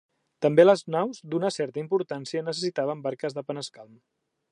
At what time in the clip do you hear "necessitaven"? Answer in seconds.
2.47-3.05